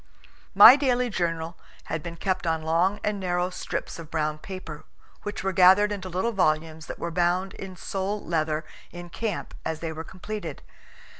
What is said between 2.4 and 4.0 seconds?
on long and narrow strips